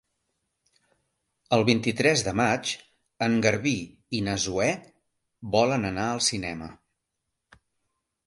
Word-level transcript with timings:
El 1.57 1.65
vint-i-tres 1.65 2.23
de 2.27 2.33
maig 2.39 2.71
en 3.25 3.35
Garbí 3.45 3.75
i 4.19 4.23
na 4.29 4.35
Zoè 4.45 4.69
volen 5.57 5.85
anar 5.91 6.07
al 6.15 6.23
cinema. 6.29 6.71